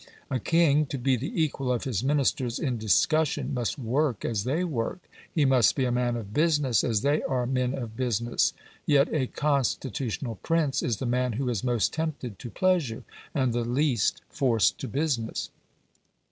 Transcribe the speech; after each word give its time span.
A 0.31 0.39
king, 0.39 0.87
to 0.87 0.97
be 0.97 1.15
the 1.15 1.31
equal 1.39 1.71
of 1.71 1.83
his 1.83 2.03
Ministers 2.03 2.57
in 2.57 2.79
discussion, 2.79 3.53
must 3.53 3.77
work 3.77 4.25
as 4.25 4.45
they 4.45 4.63
work; 4.63 5.07
he 5.31 5.45
must 5.45 5.75
be 5.75 5.85
a 5.85 5.91
man 5.91 6.15
of 6.15 6.33
business 6.33 6.83
as 6.83 7.01
they 7.03 7.21
are 7.21 7.45
men 7.45 7.75
of 7.75 7.95
business. 7.95 8.51
Yet 8.87 9.09
a 9.13 9.27
constitutional 9.27 10.39
prince 10.41 10.81
is 10.81 10.97
the 10.97 11.05
man 11.05 11.33
who 11.33 11.49
is 11.49 11.63
most 11.63 11.93
tempted 11.93 12.39
to 12.39 12.49
pleasure, 12.49 13.03
and 13.35 13.53
the 13.53 13.63
least 13.63 14.23
forced 14.27 14.79
to 14.79 14.87
business. 14.87 15.51